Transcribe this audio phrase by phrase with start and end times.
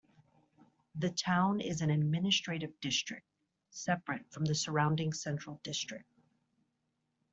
[0.95, 3.27] The town is an administrative district,
[3.69, 6.11] separate from the surrounding Central District.